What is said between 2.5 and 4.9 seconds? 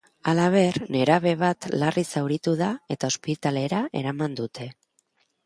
da eta ospitalera eraman dute.